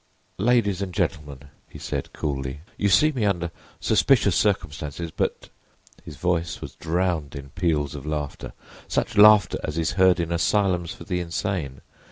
[0.39, 6.73] "Ladies and gentlemen," he said, coolly, "you see me under suspicious circumstances, but"—his voice was
[6.73, 11.81] drowned in peals of laughter—such laughter as is heard in asylums for the insane.